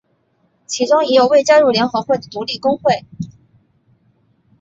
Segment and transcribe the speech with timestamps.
[0.65, 3.05] 其中也有未加入联合会的独立工会。